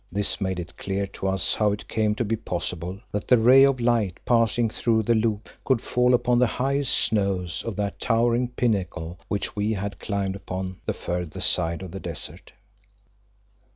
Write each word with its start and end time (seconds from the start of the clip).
This 0.11 0.41
made 0.41 0.59
it 0.59 0.75
clear 0.77 1.05
to 1.05 1.27
us 1.27 1.53
how 1.53 1.71
it 1.71 1.87
came 1.87 2.15
to 2.15 2.25
be 2.25 2.35
possible 2.35 2.99
that 3.11 3.27
the 3.27 3.37
ray 3.37 3.61
of 3.63 3.79
light 3.79 4.19
passing 4.25 4.67
through 4.67 5.03
the 5.03 5.13
loop 5.13 5.47
could 5.63 5.79
fall 5.79 6.15
upon 6.15 6.39
the 6.39 6.47
highest 6.47 6.91
snows 6.97 7.61
of 7.63 7.75
that 7.75 7.99
towering 7.99 8.47
pinnacle 8.47 9.19
which 9.27 9.55
we 9.55 9.73
had 9.73 9.99
climbed 9.99 10.35
upon 10.35 10.77
the 10.87 10.93
further 10.93 11.39
side 11.39 11.83
of 11.83 11.91
the 11.91 11.99
desert. 11.99 12.51